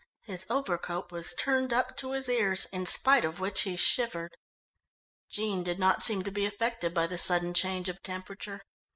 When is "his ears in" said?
2.13-2.87